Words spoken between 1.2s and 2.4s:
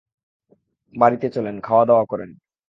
চলেন, খাওয়াদাওয়া করেন।